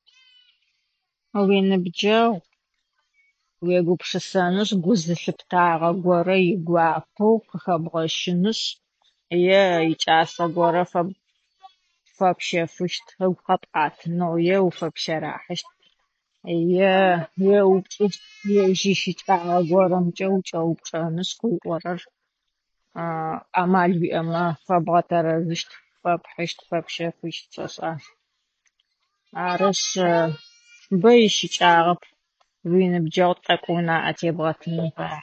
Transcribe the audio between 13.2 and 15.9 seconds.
ыгу къэпӏатынэу, е фэпшэрахьыщт,